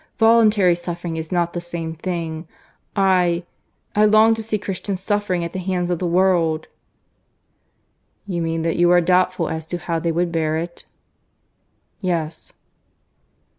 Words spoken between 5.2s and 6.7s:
at the hands of the world."